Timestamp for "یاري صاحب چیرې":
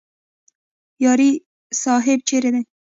1.03-2.49